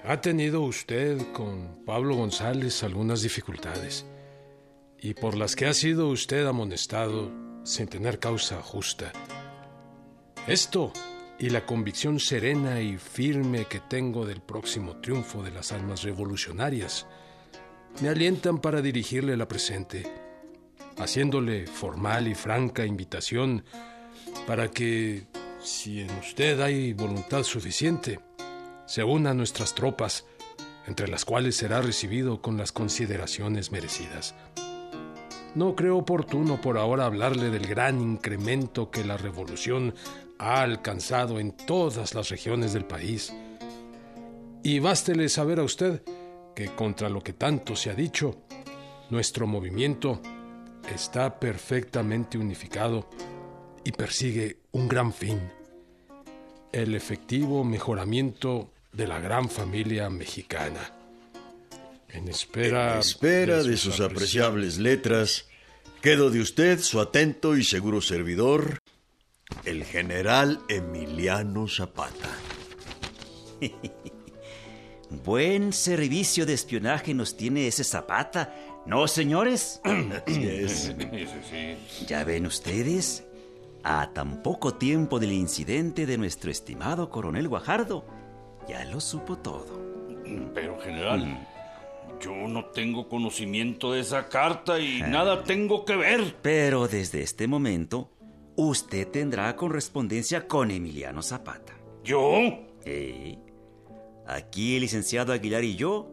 ha 0.05 0.21
tenido 0.21 0.61
usted 0.61 1.33
con 1.33 1.83
Pablo 1.87 2.17
González 2.17 2.83
algunas 2.83 3.23
dificultades 3.23 4.05
y 5.00 5.14
por 5.14 5.38
las 5.38 5.57
que 5.57 5.69
ha 5.69 5.73
sido 5.73 6.09
usted 6.09 6.47
amonestado 6.47 7.33
sin 7.64 7.88
tener 7.88 8.19
causa 8.19 8.61
justa. 8.61 9.11
Esto 10.47 10.93
y 11.40 11.49
la 11.49 11.64
convicción 11.64 12.20
serena 12.20 12.82
y 12.82 12.99
firme 12.99 13.64
que 13.64 13.80
tengo 13.80 14.26
del 14.26 14.42
próximo 14.42 15.00
triunfo 15.00 15.42
de 15.42 15.50
las 15.50 15.73
almas 15.73 16.02
revolucionarias 16.02 17.06
me 18.02 18.11
alientan 18.11 18.59
para 18.59 18.82
dirigirle 18.82 19.38
la 19.38 19.49
presente, 19.49 20.06
haciéndole 20.99 21.66
formal 21.66 22.28
y 22.28 22.35
franca 22.35 22.85
invitación 22.85 23.64
para 24.47 24.70
que, 24.70 25.26
si 25.62 26.02
en 26.02 26.11
usted 26.18 26.61
hay 26.61 26.92
voluntad 26.92 27.42
suficiente, 27.42 28.20
se 28.87 29.02
una 29.02 29.30
a 29.30 29.35
nuestras 29.35 29.75
tropas, 29.75 30.26
entre 30.87 31.09
las 31.09 31.25
cuales 31.25 31.56
será 31.56 31.80
recibido 31.80 32.42
con 32.42 32.59
las 32.59 32.70
consideraciones 32.70 33.73
merecidas. 33.73 34.35
No 35.54 35.75
creo 35.75 35.97
oportuno 35.97 36.61
por 36.61 36.76
ahora 36.76 37.06
hablarle 37.06 37.50
del 37.50 37.66
gran 37.66 38.00
incremento 38.00 38.90
que 38.90 39.04
la 39.04 39.16
revolución 39.16 39.94
ha 40.40 40.62
alcanzado 40.62 41.38
en 41.38 41.52
todas 41.52 42.14
las 42.14 42.30
regiones 42.30 42.73
del 42.73 42.87
país. 42.87 43.32
Y 44.62 44.78
bástele 44.78 45.28
saber 45.28 45.61
a 45.61 45.64
usted 45.64 46.02
que 46.56 46.75
contra 46.75 47.11
lo 47.11 47.23
que 47.23 47.35
tanto 47.35 47.76
se 47.76 47.90
ha 47.90 47.94
dicho, 47.94 48.42
nuestro 49.11 49.47
movimiento 49.47 50.20
está 50.94 51.38
perfectamente 51.38 52.38
unificado 52.38 53.09
y 53.85 53.92
persigue 53.92 54.59
un 54.73 54.88
gran 54.88 55.12
fin. 55.12 55.40
el 56.73 56.94
efectivo 56.94 57.64
mejoramiento 57.64 58.73
de 58.92 59.09
la 59.09 59.18
gran 59.18 59.50
familia 59.50 60.09
mexicana. 60.09 60.94
En 62.09 62.28
espera, 62.28 62.94
En 62.94 63.00
espera 63.00 63.62
de 63.64 63.76
sus 63.76 63.99
apreciables 64.00 64.78
letras, 64.78 65.49
quedo 66.00 66.30
de 66.30 66.40
usted 66.40 66.78
su 66.78 67.00
atento 67.00 67.56
y 67.56 67.64
seguro 67.64 68.00
servidor, 68.00 68.78
el 69.64 69.85
general 69.85 70.61
Emiliano 70.69 71.69
Zapata. 71.69 72.30
Buen 75.25 75.73
servicio 75.73 76.47
de 76.47 76.54
espionaje 76.54 77.14
nos 77.14 77.37
tiene 77.37 77.66
ese 77.66 77.85
Zapata, 77.85 78.54
¿no, 78.87 79.09
señores? 79.09 79.80
Así 80.26 80.47
es. 80.47 80.95
Ya 82.07 82.25
ven 82.25 82.47
ustedes, 82.47 83.25
a 83.83 84.12
tan 84.12 84.42
poco 84.42 84.75
tiempo 84.75 85.19
del 85.19 85.33
incidente 85.33 86.07
de 86.07 86.16
nuestro 86.16 86.50
estimado 86.50 87.11
coronel 87.11 87.49
Guajardo, 87.49 88.04
ya 88.69 88.85
lo 88.85 89.00
supo 89.00 89.37
todo. 89.38 89.66
Pero, 90.54 90.78
general, 90.80 91.47
yo 92.21 92.33
no 92.49 92.66
tengo 92.66 93.09
conocimiento 93.09 93.92
de 93.92 94.00
esa 94.00 94.28
carta 94.28 94.78
y 94.78 95.02
nada 95.02 95.42
tengo 95.42 95.85
que 95.85 95.97
ver. 95.97 96.37
Pero 96.42 96.87
desde 96.87 97.23
este 97.23 97.47
momento, 97.49 98.11
usted 98.69 99.09
tendrá 99.09 99.55
correspondencia 99.57 100.47
con 100.47 100.71
Emiliano 100.71 101.23
Zapata. 101.23 101.75
¿Yo? 102.05 102.33
Eh, 102.85 103.38
aquí 104.26 104.76
el 104.76 104.83
licenciado 104.83 105.33
Aguilar 105.33 105.64
y 105.64 105.76
yo 105.76 106.11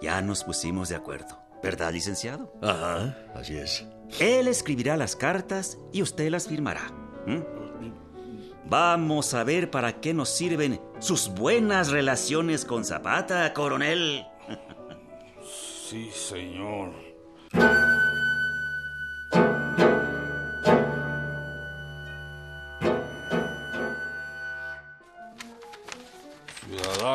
ya 0.00 0.20
nos 0.22 0.44
pusimos 0.44 0.88
de 0.88 0.96
acuerdo. 0.96 1.38
¿Verdad, 1.62 1.92
licenciado? 1.92 2.52
Ajá, 2.62 3.16
así 3.34 3.56
es. 3.56 3.84
Él 4.20 4.46
escribirá 4.46 4.96
las 4.96 5.16
cartas 5.16 5.78
y 5.92 6.02
usted 6.02 6.30
las 6.30 6.46
firmará. 6.46 6.92
Vamos 8.64 9.34
a 9.34 9.44
ver 9.44 9.70
para 9.70 10.00
qué 10.00 10.14
nos 10.14 10.28
sirven 10.28 10.80
sus 11.00 11.28
buenas 11.28 11.90
relaciones 11.90 12.64
con 12.64 12.84
Zapata, 12.84 13.52
coronel. 13.54 14.24
Sí, 15.88 16.10
señor. 16.12 17.07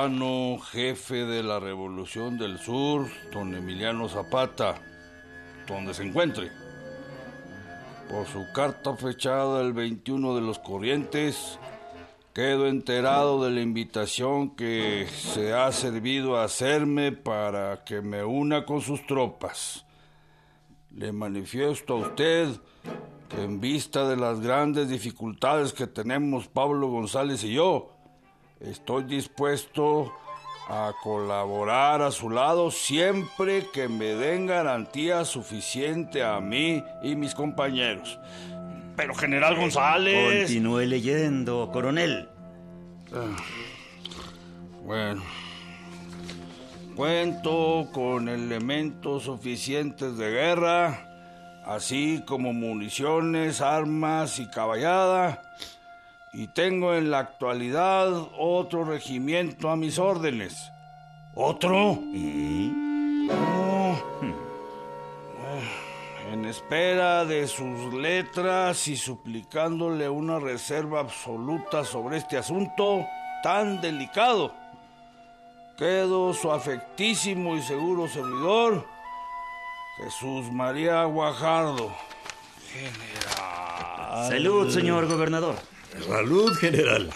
Jefe 0.04 1.24
de 1.24 1.44
la 1.44 1.62
Revolución 1.62 2.38
del 2.38 2.60
Sur, 2.60 3.08
don 3.32 3.56
Emiliano 3.56 4.10
Zapata, 4.10 4.76
donde 5.66 5.94
se 5.94 6.04
encuentre. 6.04 6.52
Por 8.10 8.28
su 8.28 8.46
carta 8.54 8.98
fechada 8.98 9.62
el 9.62 9.72
21 9.72 10.36
de 10.36 10.42
los 10.42 10.60
Corrientes, 10.60 11.58
quedo 12.34 12.68
enterado 12.68 13.46
de 13.46 13.52
la 13.52 13.62
invitación 13.62 14.58
que 14.58 15.08
se 15.08 15.54
ha 15.54 15.72
servido 15.72 16.36
a 16.36 16.44
hacerme 16.44 17.14
para 17.14 17.86
que 17.86 18.02
me 18.02 18.26
una 18.26 18.66
con 18.66 18.82
sus 18.82 19.08
tropas. 19.08 19.86
Le 20.92 21.14
manifiesto 21.14 21.94
a 21.94 22.08
usted 22.08 22.50
que 23.30 23.42
en 23.42 23.62
vista 23.62 24.06
de 24.10 24.18
las 24.18 24.42
grandes 24.42 24.90
dificultades 24.90 25.72
que 25.72 25.88
tenemos 25.88 26.50
Pablo 26.50 26.90
González 26.90 27.42
y 27.46 27.54
yo, 27.54 27.94
estoy 28.64 29.04
dispuesto 29.04 30.14
a 30.70 30.94
colaborar 31.04 32.02
a 32.02 32.12
su 32.12 32.30
lado 32.30 32.72
siempre 32.72 33.68
que 33.74 33.88
me 33.88 34.16
den 34.16 34.48
garantía 34.48 35.26
suficiente 35.26 36.24
a 36.24 36.40
mí 36.40 36.84
y 37.02 37.16
mis 37.16 37.36
compañeros. 37.36 38.20
Pero 38.96 39.14
General 39.16 39.56
González... 39.56 40.46
Continúe 40.46 40.86
leyendo, 40.86 41.70
coronel. 41.72 42.30
Bueno. 44.84 45.24
Cuento 46.96 47.90
con 47.92 48.30
elementos 48.30 49.24
suficientes 49.24 50.16
de 50.16 50.30
guerra, 50.30 51.64
así 51.66 52.24
como 52.28 52.54
municiones, 52.54 53.62
armas 53.62 54.38
y 54.40 54.48
caballada. 54.52 55.42
Y 56.34 56.48
tengo 56.48 56.96
en 56.96 57.12
la 57.12 57.20
actualidad 57.20 58.12
otro 58.38 58.84
regimiento 58.84 59.70
a 59.70 59.76
mis 59.76 60.00
órdenes. 60.00 60.72
¿Otro? 61.36 62.00
¿Y? 62.12 62.74
No. 63.28 63.98
En 66.32 66.46
espera 66.46 67.26
de 67.26 67.48
sus 67.48 67.94
letras 67.94 68.88
y 68.88 68.98
suplicándole 68.98 70.10
una 70.10 70.40
reserva 70.40 71.02
absoluta 71.02 71.84
sobre 71.84 72.18
este 72.18 72.38
asunto 72.38 73.06
tan 73.44 73.80
delicado. 73.82 74.52
Quedo 75.78 76.34
su 76.34 76.52
afectísimo 76.52 77.56
y 77.56 77.62
seguro 77.62 78.08
servidor, 78.08 78.88
Jesús 79.98 80.52
María 80.52 81.04
Guajardo. 81.04 81.92
General. 82.72 84.28
Salud, 84.30 84.72
señor 84.72 85.08
gobernador. 85.08 85.56
Salud, 86.02 86.54
general. 86.58 87.10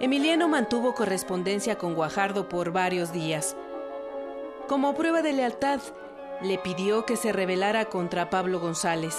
Emiliano 0.00 0.48
mantuvo 0.48 0.94
correspondencia 0.94 1.76
con 1.76 1.94
Guajardo 1.94 2.48
por 2.48 2.72
varios 2.72 3.12
días. 3.12 3.56
Como 4.66 4.94
prueba 4.94 5.22
de 5.22 5.32
lealtad, 5.34 5.80
le 6.42 6.58
pidió 6.58 7.04
que 7.04 7.16
se 7.16 7.32
rebelara 7.32 7.86
contra 7.86 8.30
Pablo 8.30 8.60
González, 8.60 9.16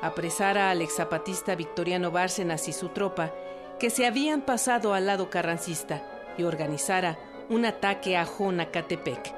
apresara 0.00 0.70
al 0.70 0.82
exzapatista 0.82 1.54
Victoriano 1.54 2.10
Bárcenas 2.10 2.68
y 2.68 2.72
su 2.72 2.88
tropa, 2.88 3.32
que 3.78 3.90
se 3.90 4.06
habían 4.06 4.42
pasado 4.42 4.94
al 4.94 5.06
lado 5.06 5.30
carrancista, 5.30 6.11
y 6.38 6.44
organizara 6.44 7.18
un 7.48 7.64
ataque 7.64 8.16
a 8.16 8.24
Jonacatepec. 8.24 9.34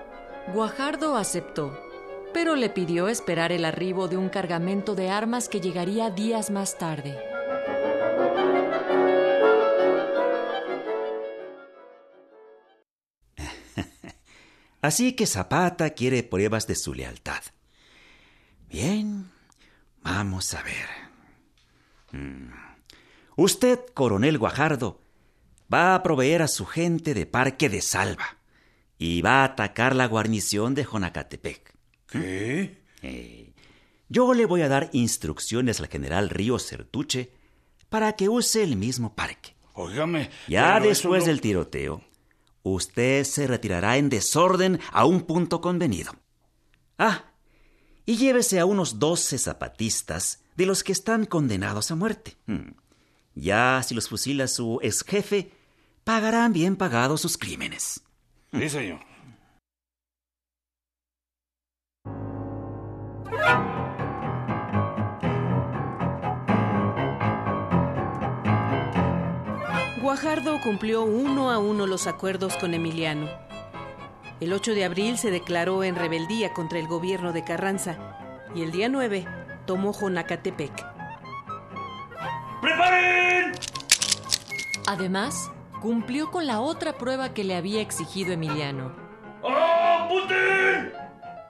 Guajardo 0.52 1.16
aceptó, 1.16 1.78
pero 2.32 2.56
le 2.56 2.68
pidió 2.68 3.08
esperar 3.08 3.52
el 3.52 3.64
arribo 3.64 4.08
de 4.08 4.16
un 4.16 4.28
cargamento 4.28 4.94
de 4.94 5.10
armas 5.10 5.48
que 5.48 5.60
llegaría 5.60 6.10
días 6.10 6.50
más 6.50 6.78
tarde. 6.78 7.16
Así 14.82 15.14
que 15.14 15.26
Zapata 15.26 15.90
quiere 15.90 16.22
pruebas 16.22 16.66
de 16.66 16.74
su 16.74 16.92
lealtad. 16.94 17.42
Bien, 18.68 19.30
vamos 20.02 20.52
a 20.54 20.62
ver. 20.62 20.88
Mm. 22.12 22.52
Usted, 23.36 23.80
coronel 23.94 24.38
Guajardo, 24.38 25.03
va 25.72 25.94
a 25.94 26.02
proveer 26.02 26.42
a 26.42 26.48
su 26.48 26.66
gente 26.66 27.14
de 27.14 27.26
parque 27.26 27.68
de 27.68 27.80
salva 27.80 28.38
y 28.98 29.22
va 29.22 29.40
a 29.42 29.44
atacar 29.44 29.94
la 29.96 30.06
guarnición 30.06 30.74
de 30.74 30.84
Jonacatepec. 30.84 31.74
¿Qué? 32.06 32.82
Eh, 33.02 33.52
yo 34.08 34.34
le 34.34 34.46
voy 34.46 34.62
a 34.62 34.68
dar 34.68 34.90
instrucciones 34.92 35.80
al 35.80 35.88
general 35.88 36.30
Río 36.30 36.58
Certuche 36.58 37.32
para 37.88 38.12
que 38.14 38.28
use 38.28 38.62
el 38.62 38.76
mismo 38.76 39.14
parque. 39.14 39.56
Óigame. 39.74 40.30
Ya 40.48 40.78
después 40.80 41.22
no- 41.24 41.26
del 41.28 41.40
tiroteo, 41.40 42.02
usted 42.62 43.24
se 43.24 43.46
retirará 43.46 43.96
en 43.96 44.08
desorden 44.08 44.78
a 44.92 45.04
un 45.04 45.22
punto 45.22 45.60
convenido. 45.60 46.12
Ah, 46.98 47.24
y 48.06 48.16
llévese 48.16 48.60
a 48.60 48.66
unos 48.66 48.98
doce 49.00 49.38
zapatistas 49.38 50.40
de 50.56 50.66
los 50.66 50.84
que 50.84 50.92
están 50.92 51.24
condenados 51.26 51.90
a 51.90 51.96
muerte. 51.96 52.36
Hmm. 52.46 52.70
Ya 53.34 53.82
si 53.82 53.94
los 53.94 54.08
fusila 54.08 54.46
su 54.46 54.78
ex 54.82 55.02
jefe, 55.02 55.50
pagarán 56.04 56.52
bien 56.52 56.76
pagados 56.76 57.20
sus 57.20 57.36
crímenes. 57.36 58.02
Sí, 58.52 58.68
señor. 58.68 59.00
Guajardo 70.00 70.60
cumplió 70.62 71.02
uno 71.02 71.50
a 71.50 71.58
uno 71.58 71.86
los 71.86 72.06
acuerdos 72.06 72.54
con 72.56 72.74
Emiliano. 72.74 73.28
El 74.38 74.52
8 74.52 74.74
de 74.74 74.84
abril 74.84 75.18
se 75.18 75.30
declaró 75.30 75.82
en 75.82 75.96
rebeldía 75.96 76.52
contra 76.52 76.78
el 76.78 76.86
gobierno 76.86 77.32
de 77.32 77.42
Carranza 77.42 77.98
y 78.54 78.62
el 78.62 78.70
día 78.70 78.88
9 78.88 79.26
tomó 79.66 79.92
Jonacatepec. 79.92 80.93
¡Preparen! 82.64 83.52
Además, 84.86 85.50
cumplió 85.82 86.30
con 86.30 86.46
la 86.46 86.60
otra 86.60 86.94
prueba 86.94 87.34
que 87.34 87.44
le 87.44 87.56
había 87.56 87.82
exigido 87.82 88.32
Emiliano. 88.32 88.90
¡Oh, 89.42 89.50
¡Apunten! 89.50 90.90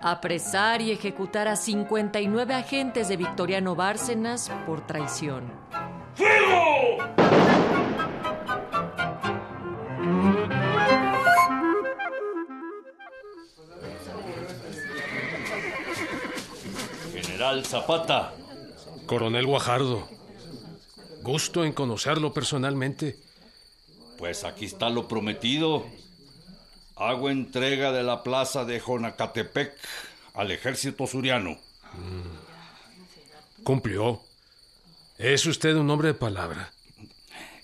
Apresar 0.00 0.82
y 0.82 0.90
ejecutar 0.90 1.46
a 1.46 1.54
59 1.54 2.54
agentes 2.54 3.06
de 3.06 3.16
Victoriano 3.16 3.76
Bárcenas 3.76 4.50
por 4.66 4.84
traición. 4.88 5.52
¡Fuego! 6.16 6.98
General 17.12 17.64
Zapata. 17.64 18.32
Coronel 19.06 19.46
Guajardo. 19.46 20.13
Gusto 21.24 21.64
en 21.64 21.72
conocerlo 21.72 22.34
personalmente. 22.34 23.16
Pues 24.18 24.44
aquí 24.44 24.66
está 24.66 24.90
lo 24.90 25.08
prometido. 25.08 25.86
Hago 26.96 27.30
entrega 27.30 27.92
de 27.92 28.02
la 28.02 28.22
plaza 28.22 28.66
de 28.66 28.78
Jonacatepec 28.78 29.72
al 30.34 30.50
ejército 30.50 31.06
suriano. 31.06 31.56
Cumplió. 33.62 34.20
Es 35.16 35.46
usted 35.46 35.74
un 35.76 35.88
hombre 35.88 36.08
de 36.08 36.14
palabra. 36.14 36.70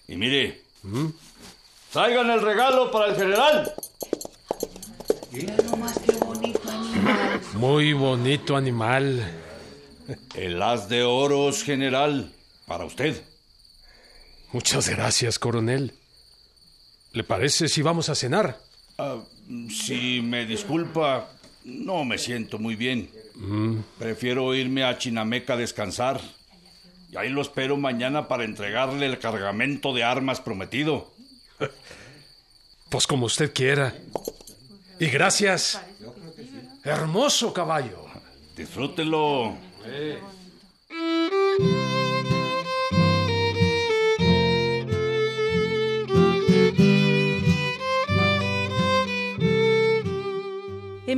Y 0.08 0.16
mire, 0.16 0.62
traigan 1.92 2.30
el 2.30 2.40
regalo 2.40 2.90
para 2.90 3.10
el 3.10 3.16
general. 3.16 3.74
Muy 7.56 7.92
bonito 7.92 8.56
animal. 8.56 9.22
El 10.34 10.62
as 10.62 10.88
de 10.88 11.02
oros, 11.02 11.62
general, 11.62 12.32
para 12.66 12.86
usted. 12.86 13.22
Muchas 14.52 14.88
gracias, 14.88 15.38
coronel. 15.38 15.94
¿Le 17.12 17.24
parece 17.24 17.68
si 17.68 17.82
vamos 17.82 18.08
a 18.08 18.14
cenar? 18.14 18.60
Ah, 18.98 19.18
si 19.68 20.20
me 20.22 20.46
disculpa, 20.46 21.28
no 21.64 22.04
me 22.04 22.18
siento 22.18 22.58
muy 22.58 22.76
bien. 22.76 23.10
Prefiero 23.98 24.54
irme 24.54 24.84
a 24.84 24.98
Chinameca 24.98 25.54
a 25.54 25.56
descansar. 25.56 26.20
Y 27.10 27.16
ahí 27.16 27.28
lo 27.28 27.42
espero 27.42 27.76
mañana 27.76 28.28
para 28.28 28.44
entregarle 28.44 29.06
el 29.06 29.18
cargamento 29.18 29.92
de 29.92 30.04
armas 30.04 30.40
prometido. 30.40 31.10
Pues 32.88 33.06
como 33.06 33.26
usted 33.26 33.52
quiera. 33.52 33.94
Y 34.98 35.06
gracias. 35.06 35.80
Hermoso 36.84 37.52
caballo. 37.52 38.06
Disfrútelo. 38.56 39.56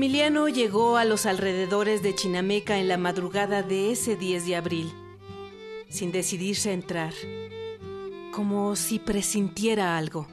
Emiliano 0.03 0.49
llegó 0.49 0.97
a 0.97 1.05
los 1.05 1.27
alrededores 1.27 2.03
de 2.03 2.12
Chinameca 2.12 2.81
en 2.81 2.88
la 2.88 2.99
madrugada 2.99 3.62
de 3.62 3.93
ese 3.93 4.17
10 4.17 4.47
de 4.47 4.57
abril, 4.57 4.93
sin 5.88 6.11
decidirse 6.11 6.71
a 6.71 6.73
entrar, 6.73 7.15
como 8.33 8.75
si 8.75 8.99
presintiera 8.99 9.97
algo. 9.97 10.27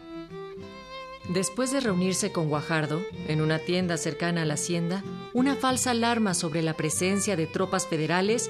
Después 1.30 1.72
de 1.72 1.82
reunirse 1.82 2.32
con 2.32 2.50
Guajardo, 2.50 3.00
en 3.28 3.42
una 3.42 3.60
tienda 3.60 3.98
cercana 3.98 4.42
a 4.42 4.46
la 4.46 4.56
hacienda, 4.56 5.04
una 5.36 5.56
falsa 5.56 5.92
alarma 5.92 6.34
sobre 6.34 6.64
la 6.64 6.74
presencia 6.74 7.36
de 7.36 7.46
tropas 7.46 7.86
federales 7.86 8.50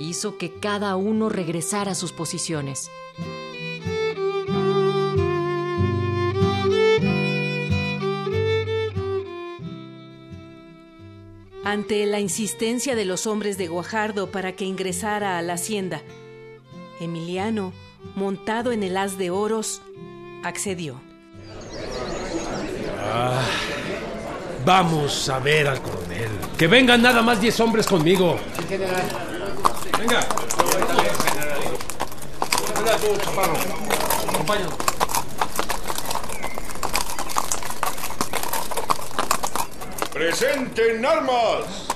hizo 0.00 0.36
que 0.36 0.52
cada 0.52 0.96
uno 0.96 1.28
regresara 1.28 1.92
a 1.92 1.94
sus 1.94 2.10
posiciones. 2.10 2.90
Ante 11.66 12.06
la 12.06 12.20
insistencia 12.20 12.94
de 12.94 13.04
los 13.04 13.26
hombres 13.26 13.58
de 13.58 13.66
Guajardo 13.66 14.30
para 14.30 14.52
que 14.52 14.64
ingresara 14.64 15.36
a 15.36 15.42
la 15.42 15.54
hacienda, 15.54 16.00
Emiliano, 17.00 17.72
montado 18.14 18.70
en 18.70 18.84
el 18.84 18.96
haz 18.96 19.18
de 19.18 19.30
oros, 19.30 19.82
accedió. 20.44 21.00
Vamos 24.64 25.28
a 25.28 25.40
ver 25.40 25.66
al 25.66 25.82
coronel. 25.82 26.30
Que 26.56 26.68
vengan 26.68 27.02
nada 27.02 27.20
más 27.20 27.40
10 27.40 27.58
hombres 27.58 27.88
conmigo. 27.88 28.38
Venga. 29.98 30.20
Venga 32.76 32.96
tú, 32.96 33.16
chaparro. 33.24 33.54
Acompáñanos. 34.28 34.95
¡Presenten 40.16 41.04
armas! 41.04 41.88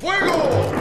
¡Fuego! 0.00 0.77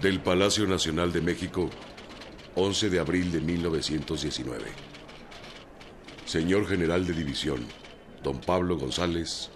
Del 0.00 0.20
Palacio 0.20 0.66
Nacional 0.66 1.10
de 1.10 1.22
México, 1.22 1.70
11 2.54 2.90
de 2.90 3.00
abril 3.00 3.32
de 3.32 3.40
1919. 3.40 4.64
Señor 6.26 6.68
General 6.68 7.06
de 7.06 7.14
División, 7.14 7.66
don 8.22 8.38
Pablo 8.38 8.76
González, 8.76 9.48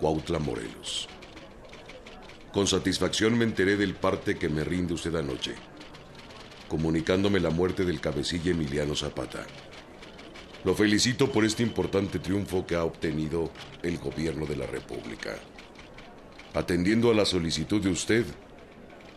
Cuautla 0.00 0.40
Morelos. 0.40 1.08
Con 2.52 2.66
satisfacción 2.66 3.38
me 3.38 3.44
enteré 3.44 3.76
del 3.76 3.94
parte 3.94 4.36
que 4.36 4.48
me 4.48 4.64
rinde 4.64 4.94
usted 4.94 5.14
anoche, 5.14 5.54
comunicándome 6.68 7.38
la 7.38 7.50
muerte 7.50 7.84
del 7.84 8.00
cabecilla 8.00 8.50
Emiliano 8.50 8.96
Zapata. 8.96 9.46
Lo 10.64 10.74
felicito 10.74 11.30
por 11.30 11.44
este 11.44 11.62
importante 11.62 12.18
triunfo 12.18 12.66
que 12.66 12.74
ha 12.74 12.82
obtenido 12.82 13.52
el 13.84 13.98
gobierno 13.98 14.44
de 14.44 14.56
la 14.56 14.66
República. 14.66 15.36
Atendiendo 16.52 17.12
a 17.12 17.14
la 17.14 17.24
solicitud 17.24 17.80
de 17.80 17.90
usted, 17.90 18.26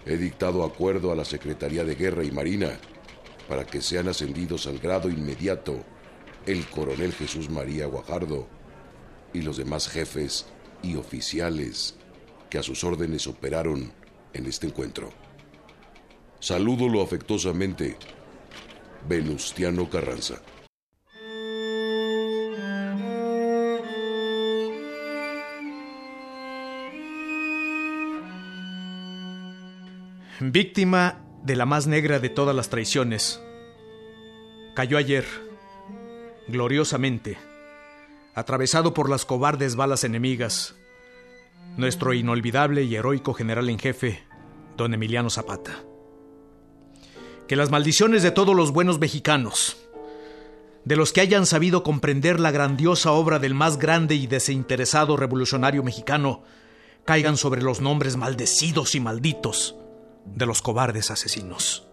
he 0.08 0.17
dictado 0.17 0.63
acuerdo 0.63 1.12
a 1.12 1.15
la 1.15 1.26
Secretaría 1.26 1.84
de 1.84 1.96
Guerra 1.96 2.24
y 2.24 2.32
Marina 2.32 2.80
para 3.48 3.65
que 3.65 3.82
sean 3.82 4.08
ascendidos 4.08 4.65
al 4.67 4.80
grado 4.80 5.10
inmediato 5.10 5.84
el 6.46 6.65
coronel 6.67 7.12
Jesús 7.13 7.50
María 7.50 7.88
Guajardo 7.88 8.48
y 9.34 9.41
los 9.41 9.58
demás 9.58 9.89
jefes 9.89 10.46
y 10.82 10.96
oficiales 10.96 11.96
que 12.50 12.58
a 12.58 12.63
sus 12.63 12.84
órdenes 12.84 13.28
operaron 13.28 13.91
en 14.34 14.46
este 14.46 14.67
encuentro. 14.67 15.10
Salúdolo 16.39 17.02
afectuosamente, 17.02 17.98
Venustiano 19.08 19.89
Carranza. 19.89 20.41
Víctima 30.39 31.26
de 31.41 31.56
la 31.56 31.65
más 31.65 31.88
negra 31.88 32.19
de 32.19 32.30
todas 32.30 32.56
las 32.56 32.69
traiciones. 32.69 33.41
Cayó 34.76 35.00
ayer, 35.00 35.26
gloriosamente, 36.47 37.39
atravesado 38.36 38.93
por 38.93 39.10
las 39.10 39.26
cobardes 39.26 39.76
balas 39.76 40.04
enemigas, 40.04 40.76
nuestro 41.76 42.13
inolvidable 42.13 42.84
y 42.84 42.93
heroico 42.93 43.34
general 43.34 43.67
en 43.67 43.80
jefe, 43.80 44.28
don 44.78 44.93
Emiliano 44.93 45.32
Zapata. 45.32 45.84
Que 47.47 47.56
las 47.56 47.71
maldiciones 47.71 48.21
de 48.21 48.30
todos 48.30 48.56
los 48.56 48.71
buenos 48.71 49.00
mexicanos, 49.00 49.78
de 50.86 50.97
los 50.97 51.13
que 51.13 51.21
hayan 51.21 51.47
sabido 51.47 51.82
comprender 51.82 52.39
la 52.39 52.52
grandiosa 52.52 53.12
obra 53.12 53.39
del 53.39 53.56
más 53.56 53.80
grande 53.80 54.13
y 54.13 54.28
desinteresado 54.28 55.17
revolucionario 55.17 55.82
mexicano, 55.82 56.43
caigan 57.06 57.38
sobre 57.38 57.63
los 57.63 57.82
nombres 57.82 58.17
maldecidos 58.17 58.93
y 58.93 59.00
malditos 59.00 59.76
de 60.36 60.46
los 60.46 60.62
cobardes 60.62 61.12
asesinos. 61.12 61.88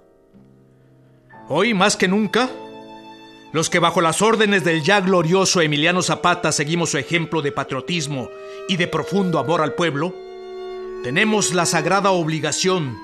Hoy 1.49 1.75
más 1.75 1.97
que 1.97 2.09
nunca, 2.09 2.51
los 3.53 3.71
que 3.71 3.79
bajo 3.79 4.01
las 4.01 4.23
órdenes 4.23 4.65
del 4.65 4.83
ya 4.83 5.01
glorioso 5.01 5.61
Emiliano 5.61 6.03
Zapata 6.03 6.53
seguimos 6.53 6.91
su 6.91 6.99
ejemplo 6.99 7.43
de 7.43 7.53
patriotismo 7.53 8.29
y 8.69 8.77
de 8.77 8.89
profundo 8.89 9.39
amor 9.39 9.61
al 9.61 9.75
pueblo, 9.75 10.15
tenemos 11.03 11.53
la 11.53 11.67
sagrada 11.67 12.11
obligación, 12.11 12.97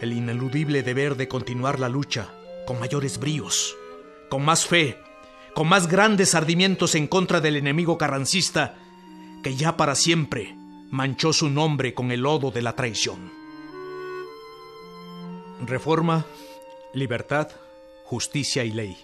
el 0.00 0.12
ineludible 0.12 0.82
deber 0.82 1.16
de 1.16 1.28
continuar 1.28 1.80
la 1.80 1.88
lucha 1.88 2.28
con 2.66 2.78
mayores 2.78 3.18
bríos, 3.18 3.76
con 4.28 4.44
más 4.44 4.66
fe, 4.66 4.98
con 5.54 5.68
más 5.68 5.88
grandes 5.88 6.34
ardimientos 6.34 6.94
en 6.94 7.06
contra 7.06 7.40
del 7.40 7.56
enemigo 7.56 7.98
carrancista 7.98 8.76
que 9.42 9.56
ya 9.56 9.76
para 9.76 9.94
siempre 9.94 10.56
manchó 10.90 11.32
su 11.32 11.50
nombre 11.50 11.92
con 11.92 12.12
el 12.12 12.20
lodo 12.20 12.50
de 12.50 12.62
la 12.62 12.76
traición. 12.76 13.41
Reforma, 15.64 16.26
libertad, 16.92 17.48
justicia 18.04 18.64
y 18.64 18.72
ley. 18.72 18.96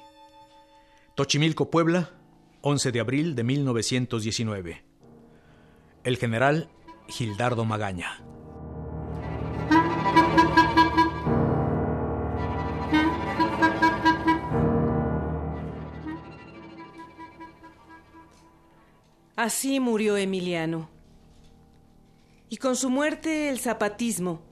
Tochimilco, 1.14 1.71
Puebla, 1.71 2.11
11 2.62 2.90
de 2.90 2.99
abril 2.99 3.37
de 3.37 3.44
1919. 3.44 4.85
El 6.03 6.16
general 6.16 6.68
Gildardo 7.07 7.64
Magaña. 7.64 8.25
Así 19.37 19.79
murió 19.79 20.16
Emiliano. 20.16 20.90
Y 22.49 22.57
con 22.57 22.75
su 22.75 22.90
muerte 22.90 23.49
el 23.49 23.61
zapatismo, 23.61 24.47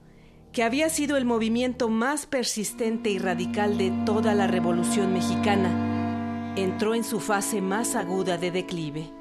que 0.57 0.63
había 0.63 0.89
sido 0.89 1.17
el 1.17 1.25
movimiento 1.25 1.87
más 1.87 2.25
persistente 2.25 3.11
y 3.11 3.19
radical 3.19 3.77
de 3.77 3.91
toda 4.07 4.33
la 4.33 4.47
Revolución 4.47 5.13
mexicana, 5.13 6.55
entró 6.55 6.95
en 6.95 7.03
su 7.03 7.19
fase 7.19 7.61
más 7.61 7.95
aguda 7.95 8.39
de 8.39 8.49
declive. 8.49 9.11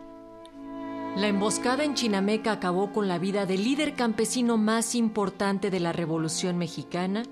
La 1.14 1.28
emboscada 1.28 1.84
en 1.84 1.92
Chinameca 1.92 2.52
acabó 2.52 2.90
con 2.90 3.06
la 3.06 3.18
vida 3.18 3.44
del 3.44 3.64
líder 3.64 3.92
campesino 3.96 4.56
más 4.56 4.94
importante 4.94 5.70
de 5.70 5.78
la 5.78 5.92
Revolución 5.92 6.56
mexicana, 6.56 7.22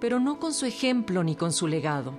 pero 0.00 0.18
no 0.18 0.40
con 0.40 0.52
su 0.52 0.66
ejemplo 0.66 1.22
ni 1.22 1.36
con 1.36 1.52
su 1.52 1.68
legado. 1.68 2.12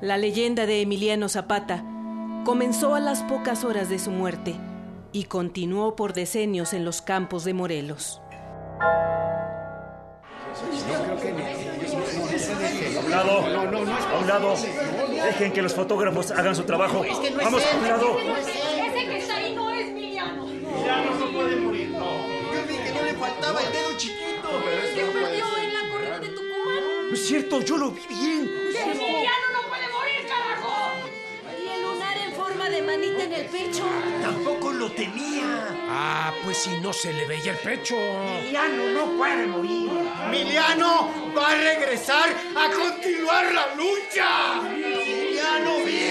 La 0.00 0.18
leyenda 0.18 0.66
de 0.66 0.82
Emiliano 0.82 1.28
Zapata 1.28 1.84
comenzó 2.44 2.96
a 2.96 2.98
las 2.98 3.22
pocas 3.22 3.62
horas 3.62 3.88
de 3.88 4.00
su 4.00 4.10
muerte 4.10 4.56
y 5.14 5.24
continuó 5.24 5.94
por 5.94 6.12
decenios 6.12 6.74
en 6.74 6.84
los 6.84 7.00
campos 7.00 7.44
de 7.44 7.54
Morelos. 7.54 8.20
A 12.90 13.00
un 13.00 13.10
lado, 13.10 13.30
a 13.38 14.18
un 14.18 14.26
lado. 14.26 14.56
Dejen 15.08 15.52
que 15.52 15.62
los 15.62 15.72
fotógrafos 15.72 16.32
hagan 16.32 16.56
su 16.56 16.64
trabajo. 16.64 17.04
Vamos, 17.42 17.62
a 17.64 17.76
un 17.76 17.84
lado. 17.84 18.18
Ese 18.18 19.06
que 19.06 19.18
está 19.18 19.36
ahí 19.36 19.54
no 19.54 19.70
es 19.70 19.92
Miliano. 19.92 20.46
Miliano 20.46 21.14
no 21.14 21.32
puede 21.32 21.56
morir, 21.60 21.90
no. 21.90 22.26
Yo 22.52 22.66
vi 22.68 22.76
que 22.76 22.92
no 22.92 23.02
le 23.04 23.14
faltaba 23.14 23.60
el 23.62 23.72
dedo 23.72 23.96
chiquito. 23.96 24.48
Se 24.94 25.04
murió 25.04 25.46
en 25.62 25.74
la 25.74 25.90
corrida 25.92 26.18
de 26.18 26.28
Tucumán. 26.28 27.08
No 27.08 27.14
es 27.14 27.24
cierto, 27.24 27.60
yo 27.60 27.76
lo 27.76 27.92
vi 27.92 28.02
bien. 28.08 28.42
Miliano 28.42 29.46
no 29.52 29.68
puede 29.68 29.88
morir, 29.92 30.26
carajo. 30.28 30.90
¿Y 31.62 31.68
el 31.68 31.82
lunar 31.82 32.16
en 32.18 32.32
forma 32.32 32.68
de 32.68 32.82
manita 32.82 33.22
en 33.22 33.32
el 33.32 33.46
pecho? 33.46 33.84
Tampoco 34.22 34.63
lo 34.84 34.92
tenía. 34.92 35.68
Ah, 35.88 36.32
pues 36.44 36.58
si 36.58 36.76
no 36.80 36.92
se 36.92 37.12
le 37.12 37.26
veía 37.26 37.52
el 37.52 37.58
pecho. 37.58 37.96
Miliano 38.42 38.86
no 38.88 39.16
puede 39.16 39.46
morir. 39.46 39.90
Miliano 40.30 41.10
va 41.36 41.52
a 41.52 41.54
regresar 41.54 42.28
a 42.54 42.70
continuar 42.70 43.44
la 43.54 43.74
lucha. 43.74 44.60
Miliano 44.62 45.78
vive. 45.84 46.03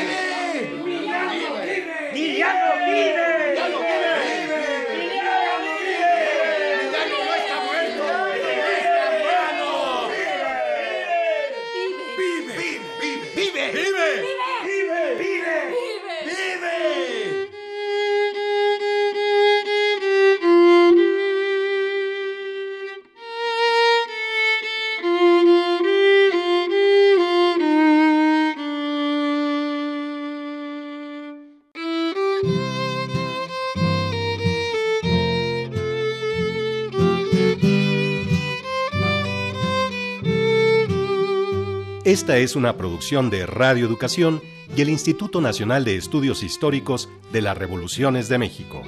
Esta 42.14 42.38
es 42.38 42.56
una 42.56 42.78
producción 42.78 43.32
de 43.32 43.48
Radio 43.48 43.88
Educación 43.88 44.40
y 44.78 44.84
el 44.84 44.90
Instituto 44.90 45.42
Nacional 45.42 45.84
de 45.84 45.96
Estudios 45.98 46.44
Históricos 46.44 47.10
de 47.32 47.42
las 47.42 47.58
Revoluciones 47.58 48.30
de 48.30 48.38
México. 48.38 48.84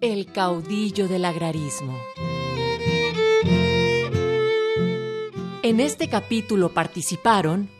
El 0.00 0.26
caudillo 0.32 1.06
del 1.06 1.24
agrarismo. 1.24 1.96
En 5.62 5.78
este 5.78 6.08
capítulo 6.08 6.74
participaron 6.74 7.70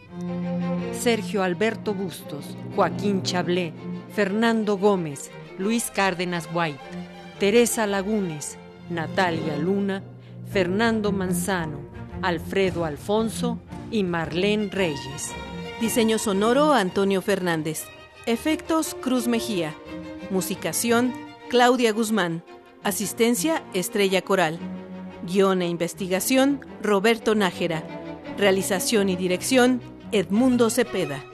Sergio 0.92 1.42
Alberto 1.42 1.94
Bustos, 1.94 2.56
Joaquín 2.76 3.24
Chablé, 3.24 3.72
Fernando 4.14 4.78
Gómez, 4.78 5.32
Luis 5.58 5.90
Cárdenas 5.92 6.48
White, 6.54 6.78
Teresa 7.40 7.88
Lagunes, 7.88 8.56
Natalia 8.88 9.56
Luna, 9.56 10.04
Fernando 10.52 11.10
Manzano, 11.10 11.90
Alfredo 12.22 12.85
Alfonso 12.85 13.59
y 13.90 14.04
Marlene 14.04 14.68
Reyes. 14.70 15.33
Diseño 15.80 16.18
sonoro 16.18 16.72
Antonio 16.72 17.22
Fernández. 17.22 17.85
Efectos 18.26 18.94
Cruz 19.00 19.26
Mejía. 19.26 19.74
Musicación 20.30 21.12
Claudia 21.48 21.92
Guzmán. 21.92 22.42
Asistencia 22.83 23.62
Estrella 23.74 24.22
Coral. 24.22 24.59
Guión 25.26 25.62
e 25.62 25.68
investigación 25.68 26.61
Roberto 26.83 27.35
Nájera. 27.35 27.83
Realización 28.37 29.09
y 29.09 29.16
dirección 29.16 29.80
Edmundo 30.12 30.70
Cepeda. 30.70 31.24